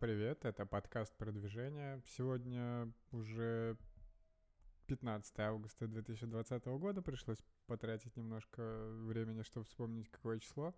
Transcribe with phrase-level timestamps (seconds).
[0.00, 2.00] Привет, это подкаст продвижения.
[2.06, 3.76] Сегодня уже
[4.86, 8.62] 15 августа 2020 года, пришлось потратить немножко
[9.06, 10.72] времени, чтобы вспомнить, какое число.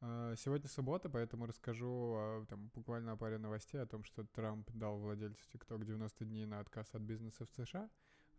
[0.00, 4.98] А, сегодня суббота, поэтому расскажу там, буквально о паре новостей о том, что Трамп дал
[4.98, 7.88] владельцу TikTok 90 дней на отказ от бизнеса в США.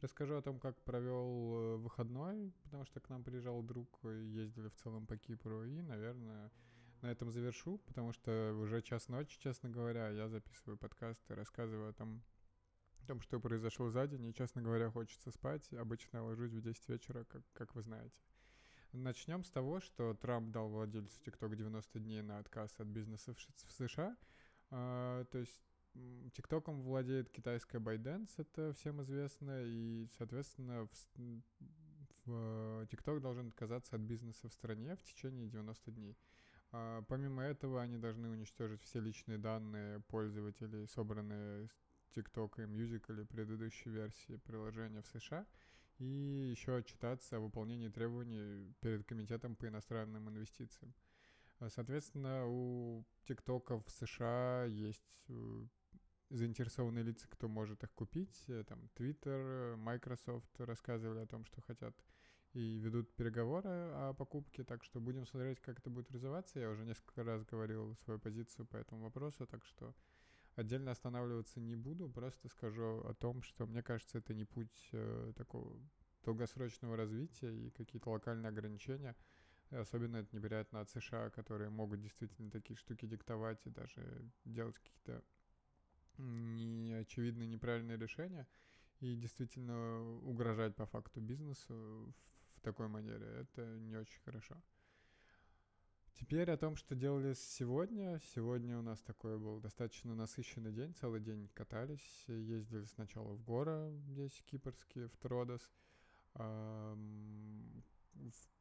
[0.02, 4.76] Расскажу о том, как провел э, выходной, потому что к нам приезжал друг, ездили в
[4.76, 6.52] целом по Кипру, и, наверное,
[7.02, 11.90] на этом завершу, потому что уже час ночи, честно говоря, я записываю подкаст и рассказываю
[11.90, 12.21] о том,
[13.03, 15.71] о том, что произошло за день, и, честно говоря, хочется спать.
[15.73, 18.16] Обычно я ложусь в 10 вечера, как, как вы знаете.
[18.91, 23.71] Начнем с того, что Трамп дал владельцу TikTok 90 дней на отказ от бизнеса в
[23.71, 24.18] США.
[24.71, 25.62] А, то есть
[26.34, 30.88] ТикТоком владеет китайская ByteDance, это всем известно, и, соответственно,
[32.26, 36.18] в TikTok должен отказаться от бизнеса в стране в течение 90 дней.
[36.71, 43.03] А, помимо этого, они должны уничтожить все личные данные пользователей, собранные с TikTok и Music
[43.09, 45.45] или предыдущей версии приложения в США,
[45.97, 46.05] и
[46.51, 50.93] еще отчитаться о выполнении требований перед Комитетом по иностранным инвестициям.
[51.59, 55.65] А, соответственно, у ТикТока в США есть э,
[56.29, 58.43] заинтересованные лица, кто может их купить.
[58.47, 61.95] Э, там Twitter, Microsoft рассказывали о том, что хотят
[62.54, 66.59] и ведут переговоры о покупке, так что будем смотреть, как это будет развиваться.
[66.59, 69.94] Я уже несколько раз говорил свою позицию по этому вопросу, так что
[70.56, 75.34] отдельно останавливаться не буду, просто скажу о том, что мне кажется, это не путь э,
[75.36, 75.80] такого
[76.24, 79.16] долгосрочного развития и какие-то локальные ограничения.
[79.70, 85.24] Особенно это неприятно от США, которые могут действительно такие штуки диктовать и даже делать какие-то
[86.18, 88.47] неочевидные неправильные решения
[89.00, 92.14] и действительно угрожать по факту бизнесу
[92.62, 93.25] такой манере.
[93.41, 94.56] Это не очень хорошо.
[96.19, 98.20] Теперь о том, что делали сегодня.
[98.34, 100.94] Сегодня у нас такой был достаточно насыщенный день.
[100.94, 102.25] Целый день катались.
[102.28, 105.62] Ездили сначала в горы здесь кипрские, в Тродос.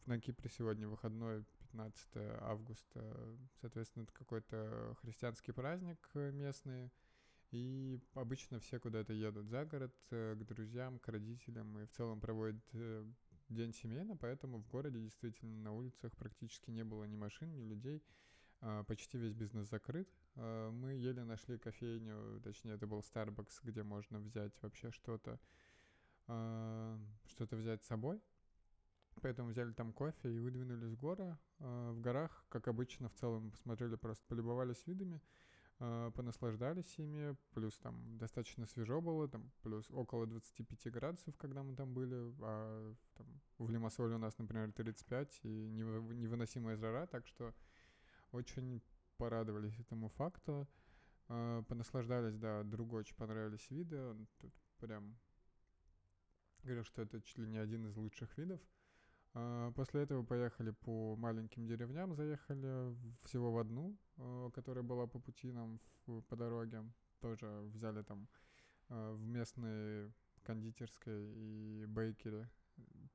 [0.06, 2.08] На Кипре сегодня выходной, 15
[2.42, 3.36] августа.
[3.60, 6.92] Соответственно, это какой-то христианский праздник местный.
[7.50, 12.20] И обычно все куда-то едут за город, э, к друзьям, к родителям, и в целом
[12.20, 13.06] проводят э,
[13.48, 18.02] день семейно, поэтому в городе действительно на улицах практически не было ни машин, ни людей.
[18.60, 20.08] А, почти весь бизнес закрыт.
[20.36, 25.38] А, мы еле нашли кофейню, точнее, это был Starbucks, где можно взять вообще что-то,
[26.26, 28.20] а, что-то взять с собой.
[29.20, 31.36] Поэтому взяли там кофе и выдвинулись в горы.
[31.58, 35.20] В горах, как обычно, в целом посмотрели, просто полюбовались видами.
[35.80, 41.76] Э, понаслаждались ими, плюс там достаточно свежо было, там плюс около 25 градусов, когда мы
[41.76, 43.26] там были, а там,
[43.58, 47.54] в Лимассоле у нас, например, 35 и невыносимая жара, так что
[48.32, 48.82] очень
[49.18, 50.68] порадовались этому факту,
[51.28, 55.16] э, понаслаждались, да, другу очень понравились виды, тут прям
[56.64, 58.60] говорил, что это чуть ли не один из лучших видов,
[59.74, 62.94] после этого поехали по маленьким деревням, заехали
[63.24, 65.80] всего в одну, а, которая была по пути нам
[66.28, 66.82] по дороге.
[67.20, 68.28] Тоже взяли там
[68.88, 70.12] а, в местной
[70.42, 72.48] кондитерской и бейкере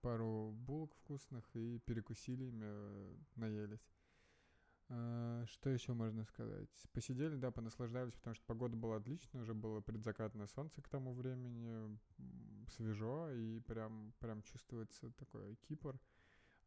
[0.01, 3.87] пару булок вкусных и перекусили ими, наелись.
[4.87, 6.69] Что еще можно сказать?
[6.91, 11.97] Посидели, да, понаслаждались, потому что погода была отличная, уже было предзакатное солнце к тому времени,
[12.67, 15.97] свежо, и прям, прям чувствуется такой Кипр.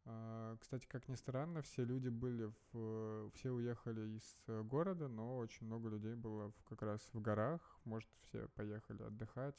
[0.08, 3.30] А, кстати, как ни странно, все люди были в...
[3.34, 7.60] Все уехали из э, города, но очень много людей было в, как раз в горах.
[7.84, 9.56] Может, все поехали отдыхать.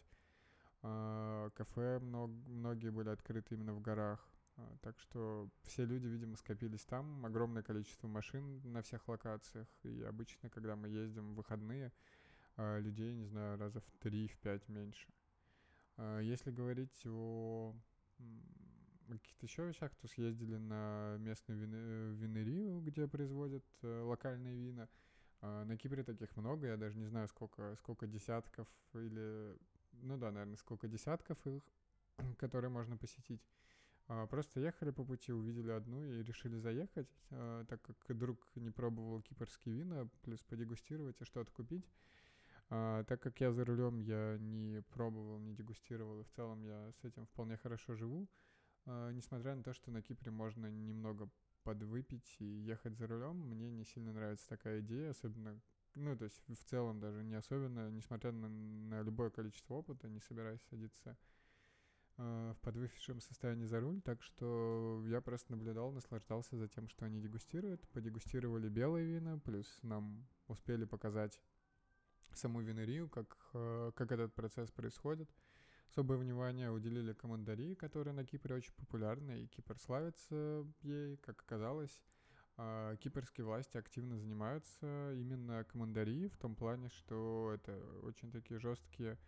[0.84, 4.26] А, кафе много, многие были открыты именно в горах.
[4.56, 7.26] А, так что все люди, видимо, скопились там.
[7.26, 9.68] Огромное количество машин на всех локациях.
[9.84, 11.92] И обычно, когда мы ездим в выходные,
[12.56, 15.08] людей, не знаю, раза в три, в пять меньше.
[16.22, 17.76] Если говорить о
[19.16, 21.72] каких-то еще вещах, то съездили на местную вин...
[21.74, 24.90] Э, винерию, где производят э, локальные вина.
[25.42, 29.58] Э, на Кипре таких много, я даже не знаю, сколько, сколько десятков или...
[29.94, 31.64] Ну да, наверное, сколько десятков их,
[32.38, 33.42] которые можно посетить.
[34.10, 38.72] Э, просто ехали по пути, увидели одну и решили заехать, э, так как друг не
[38.72, 41.86] пробовал кипрские вина, плюс подегустировать и что-то купить.
[42.70, 46.92] А, так как я за рулем, я не пробовал, не дегустировал, и в целом я
[47.02, 48.28] с этим вполне хорошо живу.
[48.88, 51.30] А, несмотря на то, что на Кипре можно немного
[51.64, 55.60] подвыпить и ехать за рулем, мне не сильно нравится такая идея, особенно,
[55.96, 60.22] ну, то есть в целом даже не особенно, несмотря на, на любое количество опыта, не
[60.22, 61.18] собираюсь садиться
[62.16, 67.04] э, в подвыпившем состоянии за руль, так что я просто наблюдал, наслаждался за тем, что
[67.04, 71.42] они дегустируют, подегустировали белые вина, плюс нам успели показать
[72.34, 75.30] саму винерию, как, э, как этот процесс происходит.
[75.90, 82.02] Особое внимание уделили командарии, которые на Кипре очень популярны, и Кипр славится ей, как оказалось.
[82.60, 89.20] А кипрские власти активно занимаются именно командарии в том плане, что это очень такие жесткие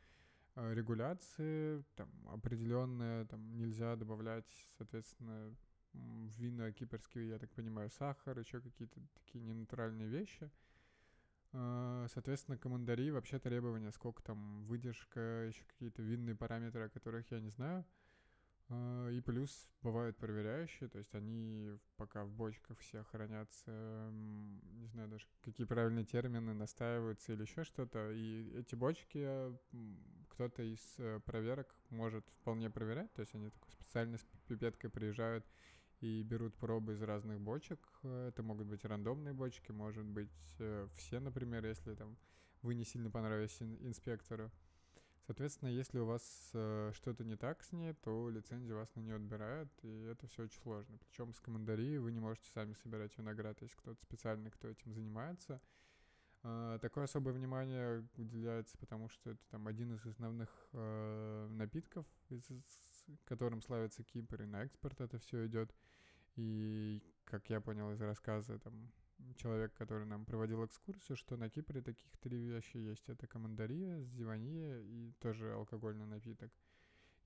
[0.56, 4.48] э, регуляции, там определенные, там нельзя добавлять,
[4.78, 5.56] соответственно,
[5.94, 10.50] в вина кипрские, я так понимаю, сахар, еще какие-то такие ненатуральные вещи.
[11.52, 17.40] А, соответственно, командари вообще требования, сколько там выдержка, еще какие-то винные параметры, о которых я
[17.40, 17.86] не знаю.
[18.72, 25.10] А, и плюс бывают проверяющие, то есть они пока в бочках все хранятся, не знаю
[25.10, 28.12] даже какие правильные термины, настаиваются или еще что-то.
[28.12, 29.28] И эти бочки
[30.30, 35.46] кто-то из э, проверок может вполне проверять, то есть они такой специально с пипеткой приезжают
[36.02, 37.80] и берут пробы из разных бочек.
[38.04, 42.18] Это могут быть рандомные бочки, может быть э, все, например, если там
[42.62, 44.52] вы не сильно понравились инспектору.
[45.26, 46.24] Соответственно, если у вас
[46.54, 50.44] э, что-то не так с ней, то лицензию вас на нее отбирают, и это все
[50.44, 50.98] очень сложно.
[50.98, 55.62] Причем с командарией вы не можете сами собирать виноград, есть кто-то специальный, кто этим занимается.
[56.42, 62.50] Э, такое особое внимание уделяется, потому что это там один из основных э, напитков, из,
[63.26, 65.74] которым славится Кипр, и на экспорт это все идет.
[66.36, 68.92] И, как я понял из рассказа там,
[69.36, 73.10] человек, который нам проводил экскурсию, что на Кипре таких три вещи есть.
[73.10, 76.52] Это командария, зивания и тоже алкогольный напиток.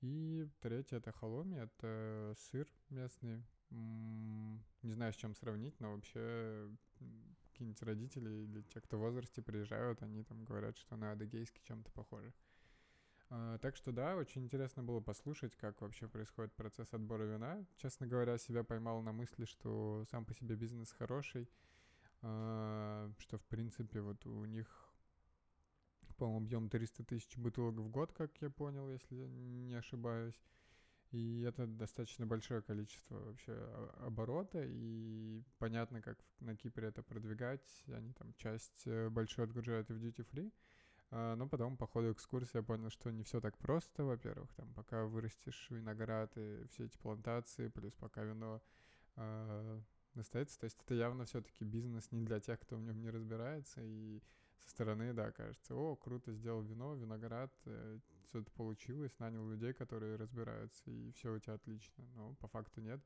[0.02, 3.46] И третье— это халоми, это сыр местный.
[3.70, 6.70] Не знаю, с чем сравнить, но вообще
[7.44, 11.92] какие-нибудь родители или те, кто в возрасте приезжают, они там говорят, что на адыгейский чем-то
[11.92, 12.34] похоже.
[13.36, 17.66] А, так что да, очень интересно было послушать, как вообще происходит процесс отбора вина.
[17.78, 21.50] Честно говоря, себя поймал на мысли, что сам по себе бизнес хороший,
[22.22, 24.68] а, что в принципе вот у них,
[26.18, 30.40] по-моему, объем 300 тысяч бутылок в год, как я понял, если не ошибаюсь.
[31.10, 33.54] И это достаточно большое количество вообще
[33.98, 37.84] оборота, и понятно, как на Кипре это продвигать.
[37.88, 40.54] Они там часть э, большую отгружают в duty free, а,
[41.14, 45.06] но потом по ходу экскурсии я понял, что не все так просто, во-первых, там пока
[45.06, 48.62] вырастешь виноград и все эти плантации, плюс пока вино
[49.18, 49.82] э,
[50.16, 53.82] настоится, то есть это явно все-таки бизнес не для тех, кто в нем не разбирается,
[53.84, 54.22] и
[54.60, 58.00] со стороны, да, кажется, о, круто сделал вино, виноград, э,
[58.30, 62.82] все это получилось, нанял людей, которые разбираются, и все у тебя отлично, но по факту
[62.82, 63.02] нет,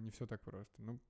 [0.00, 0.82] не все так просто.
[0.82, 1.00] Ну,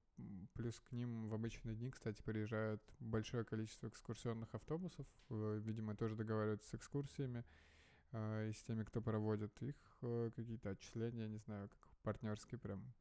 [0.54, 5.06] Плюс к ним в обычные дни, кстати, приезжает большое количество экскурсионных автобусов.
[5.31, 7.44] Э, видимо, тоже договариваются с экскурсиями
[8.12, 12.93] э, и с теми, кто проводит их э, какие-то отчисления, не знаю, как партнерские прям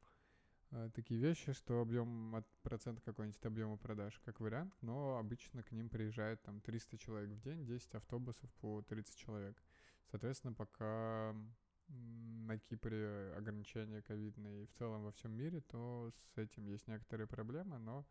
[0.94, 5.90] такие вещи, что объем от процент какой-нибудь объема продаж, как вариант, но обычно к ним
[5.90, 9.62] приезжает там 300 человек в день, 10 автобусов по 30 человек.
[10.10, 11.36] Соответственно, пока
[11.92, 17.26] на Кипре ограничения ковидные и в целом во всем мире, то с этим есть некоторые
[17.26, 18.06] проблемы, но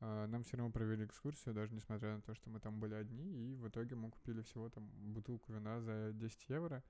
[0.00, 3.52] э, нам все равно провели экскурсию, даже несмотря на то, что мы там были одни,
[3.52, 6.82] и в итоге мы купили всего там бутылку вина за 10 евро.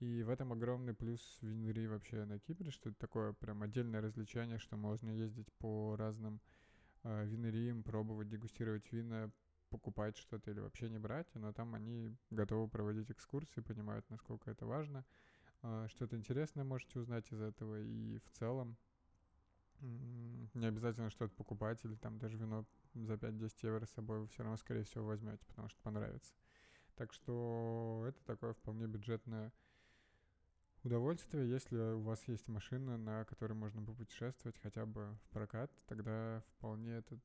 [0.00, 4.58] И в этом огромный плюс винерии вообще на Кипре, что это такое прям отдельное развлечение,
[4.58, 6.40] что можно ездить по разным
[7.04, 9.30] э, винериям, пробовать, дегустировать вина,
[9.70, 14.66] покупать что-то или вообще не брать, но там они готовы проводить экскурсии, понимают, насколько это
[14.66, 15.04] важно.
[15.66, 18.76] А, что-то интересное можете узнать из этого, и в целом
[19.80, 24.42] не обязательно что-то покупать или там даже вино за 5-10 евро с собой вы все
[24.42, 26.34] равно, скорее всего, возьмете, потому что понравится.
[26.96, 29.52] Так что это такое вполне бюджетное
[30.82, 31.48] удовольствие.
[31.48, 36.92] Если у вас есть машина, на которой можно попутешествовать хотя бы в прокат, тогда вполне
[36.92, 37.18] это,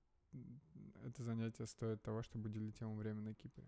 [1.04, 3.68] это занятие стоит того, чтобы уделить ему время на Кипре.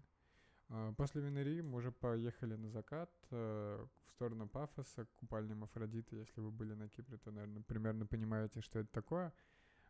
[0.74, 6.16] А, после Венери мы уже поехали на закат э, в сторону Пафоса, к купальням Афродиты.
[6.16, 9.34] Если вы были на Кипре, то, наверное, примерно понимаете, что это такое.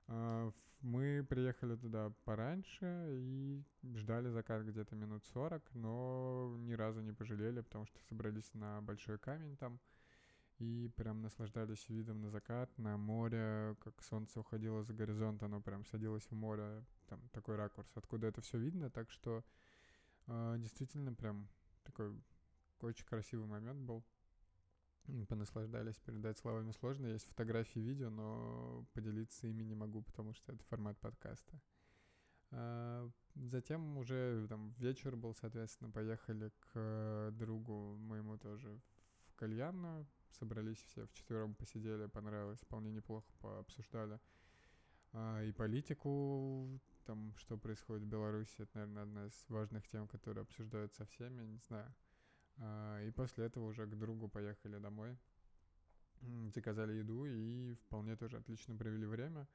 [0.07, 3.63] А, мы приехали туда пораньше и
[3.95, 9.19] ждали закат где-то минут 40, но ни разу не пожалели, потому что собрались на большой
[9.19, 9.79] камень там
[10.57, 15.85] и прям наслаждались видом на закат, на море, как солнце уходило за горизонт, оно прям
[15.85, 19.43] садилось в море, там такой ракурс, откуда это все видно, так что
[20.57, 21.47] действительно, прям
[21.83, 22.15] такой
[22.79, 24.03] очень красивый момент был.
[25.27, 27.07] Понаслаждались, передать словами сложно.
[27.07, 31.59] Есть фотографии, видео, но поделиться ими не могу, потому что это формат подкаста.
[32.51, 38.79] А, затем уже там вечер был, соответственно, поехали к другу моему тоже
[39.27, 40.07] в кальянную.
[40.31, 44.19] Собрались все вчетвером, посидели, понравилось, вполне неплохо пообсуждали.
[45.13, 46.79] А, и политику
[47.11, 51.43] там, что происходит в Беларуси, это, наверное, одна из важных тем, которые обсуждают со всеми,
[51.43, 51.93] не знаю.
[52.57, 55.17] А, и после этого уже к другу поехали домой,
[56.55, 59.45] заказали еду и вполне тоже отлично провели время.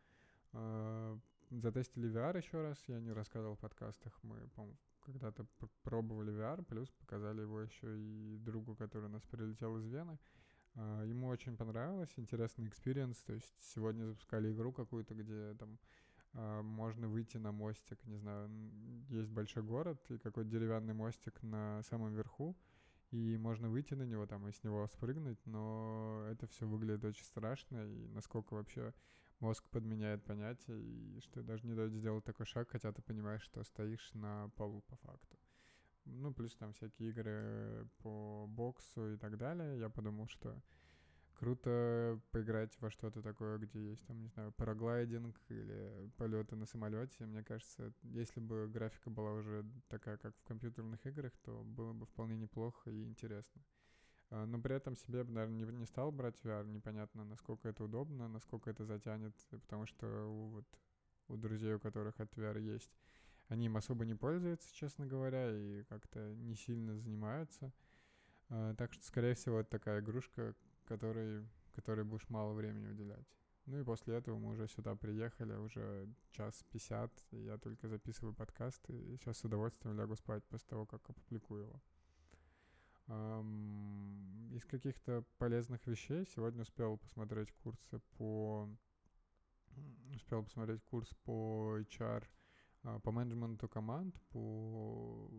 [0.53, 1.19] А,
[1.51, 4.69] затестили VR еще раз, я не рассказывал в подкастах, мы, по
[5.07, 5.47] когда-то
[5.83, 10.19] пробовали VR, плюс показали его еще и другу, который у нас прилетел из Вены.
[10.75, 15.79] А, ему очень понравилось, интересный experience, то есть сегодня запускали игру какую-то, где там
[16.33, 18.51] можно выйти на мостик, не знаю,
[19.09, 22.57] есть большой город и какой-то деревянный мостик на самом верху,
[23.11, 27.25] и можно выйти на него там и с него спрыгнуть, но это все выглядит очень
[27.25, 28.93] страшно, и насколько вообще
[29.41, 33.63] мозг подменяет понятия, и что даже не дает сделать такой шаг, хотя ты понимаешь, что
[33.65, 35.39] стоишь на полу по факту.
[36.05, 39.79] Ну, плюс там всякие игры по боксу и так далее.
[39.79, 40.57] Я подумал, что
[41.39, 47.25] круто поиграть во что-то такое, где есть там, не знаю, параглайдинг или полеты на самолете.
[47.27, 52.07] Мне кажется, если бы графика была уже такая, как в компьютерных играх, то было бы
[52.07, 53.63] вполне неплохо и интересно.
[54.31, 56.67] А, но при этом себе, наверное, не, не стал брать VR.
[56.67, 60.67] Непонятно, насколько это удобно, насколько это затянет, потому что у, вот,
[61.29, 62.93] у друзей, у которых от VR есть,
[63.49, 67.73] они им особо не пользуются, честно говоря, и как-то не сильно занимаются.
[68.49, 70.55] А, так что, скорее всего, это такая игрушка,
[70.87, 73.27] которой, которой будешь мало времени уделять.
[73.67, 78.33] Ну и после этого мы уже сюда приехали, уже час пятьдесят, и я только записываю
[78.33, 81.83] подкаст, и сейчас с удовольствием лягу спать после того, как опубликую его.
[83.09, 88.69] Um, из каких-то полезных вещей сегодня успел посмотреть курсы по...
[90.15, 92.25] Успел посмотреть курс по HR,
[92.85, 95.31] а, по менеджменту команд, по...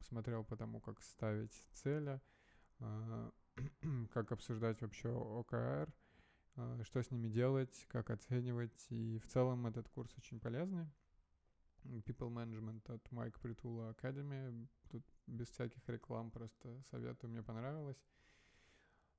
[0.00, 2.20] смотрел по тому, как ставить цели,
[2.80, 3.32] а,
[4.12, 5.92] как обсуждать вообще ОКР,
[6.56, 8.86] а, что с ними делать, как оценивать.
[8.90, 10.86] И в целом этот курс очень полезный.
[11.84, 14.68] People Management от Mike Притула Academy.
[14.90, 18.02] Тут без всяких реклам просто советую, мне понравилось.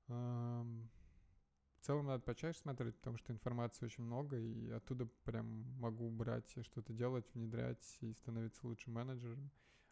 [0.08, 5.46] В целом надо почаще смотреть, потому что информации очень много, и оттуда прям
[5.78, 9.50] могу брать и что-то делать, внедрять и становиться лучшим менеджером.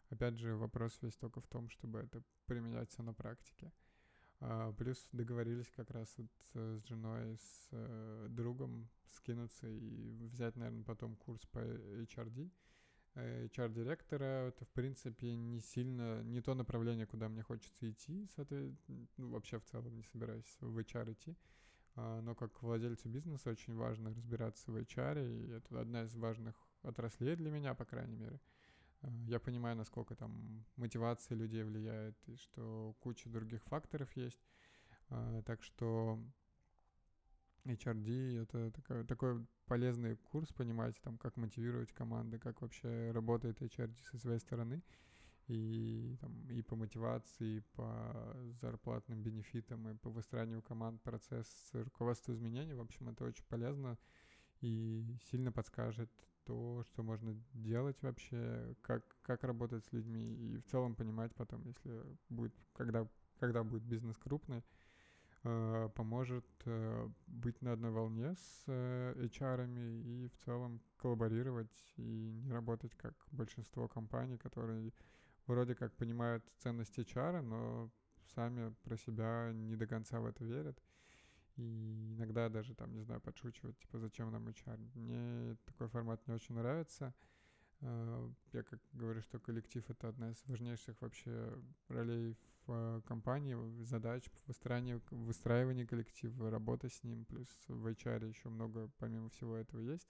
[0.09, 3.71] Опять же, вопрос весь только в том, чтобы это применять все на практике.
[4.41, 10.83] А, плюс договорились как раз вот с женой, с э, другом скинуться и взять, наверное,
[10.83, 12.49] потом курс по HRD.
[13.15, 19.29] HR-директора это, в принципе, не сильно, не то направление, куда мне хочется идти, соответственно, ну,
[19.31, 21.35] вообще в целом не собираюсь в HR идти.
[21.95, 26.55] А, но как владельцу бизнеса очень важно разбираться в HR, и это одна из важных
[26.83, 28.39] отраслей для меня, по крайней мере.
[28.39, 28.39] А,
[29.27, 34.39] я понимаю, насколько там мотивация людей влияет, и что куча других факторов есть.
[35.09, 36.19] А, так что
[37.65, 43.95] HRD— это такой, такой полезный курс, понимаете, там, как мотивировать команды, как вообще работает HRD
[44.11, 44.83] со своей стороны
[45.47, 52.33] и, там, и по мотивации, и по зарплатным бенефитам, и по выстраиванию команд, процесс руководства
[52.33, 52.73] изменений.
[52.73, 53.97] В общем, это очень полезно
[54.61, 56.11] и сильно подскажет
[56.49, 61.63] то, что можно делать вообще, как, как работать с людьми, и в целом понимать потом,
[61.67, 63.07] если будет, когда,
[63.39, 64.63] когда будет бизнес крупный,
[65.43, 69.67] э, поможет э, быть на одной волне с э, HR
[70.01, 74.91] и в целом коллаборировать и не работать как большинство компаний, которые
[75.45, 77.91] вроде как понимают ценности HR, но
[78.33, 80.81] сами про себя не до конца в это верят.
[81.59, 84.79] И иногда даже там, не знаю, подшучивать, типа, зачем нам HR.
[84.95, 87.13] Мне такой формат не очень нравится.
[87.81, 94.23] А, я как говорю, что коллектив— это одна из важнейших вообще ролей в компании, задач,
[94.47, 100.09] выстраивания, выстраивания коллектива, работа с ним, плюс в HR еще много помимо всего этого есть.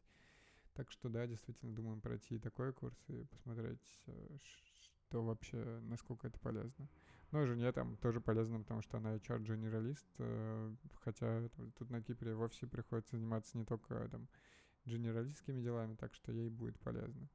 [0.76, 4.38] Так что да, действительно думаем пройти такой курс и посмотреть, э,
[5.10, 6.88] то вообще насколько это полезно.
[7.32, 12.66] Ну, жене там тоже полезно, потому что она HR-генералист, э, хотя тут на Кипре вовсе
[12.66, 14.28] приходится заниматься не только там
[14.86, 17.30] генералистскими делами, так что ей будет полезно.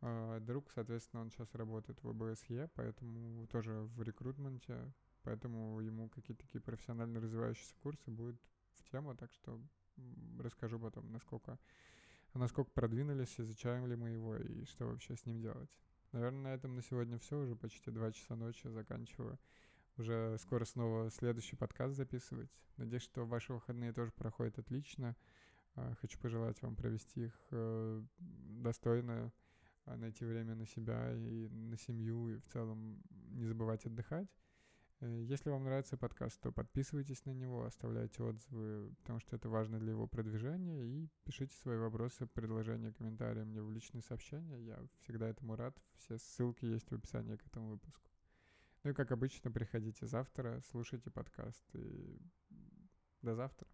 [0.00, 6.44] А друг, соответственно, он сейчас работает в ОБСЕ, поэтому тоже в рекрутменте, поэтому ему какие-то
[6.44, 8.40] такие профессионально развивающиеся курсы будут
[8.74, 9.60] в тему, так что
[10.38, 11.58] расскажу потом, насколько,
[12.34, 15.70] насколько продвинулись, изучаем ли мы его и что вообще с ним делать.
[16.12, 17.38] Наверное, на этом на сегодня все.
[17.38, 19.38] Уже почти два часа ночи заканчиваю.
[19.96, 22.50] Уже скоро снова следующий подкаст записывать.
[22.76, 25.16] Надеюсь, что ваши выходные тоже проходят отлично.
[25.74, 29.32] А, хочу пожелать вам провести их э, достойно,
[29.86, 34.28] а, найти время на себя и на семью, и в целом не забывать отдыхать.
[35.02, 39.80] Э, если вам нравится подкаст, то подписывайтесь на него, оставляйте отзывы, потому что это важно
[39.80, 44.60] для его продвижения, и пишите свои вопросы, предложения, комментарии мне в личные сообщения.
[44.60, 45.76] Я всегда этому рад.
[45.96, 48.08] Все ссылки есть в описании к этому выпуску.
[48.84, 51.64] Ну и, как обычно, приходите завтра, слушайте подкаст.
[51.74, 52.18] И
[53.22, 53.66] до завтра.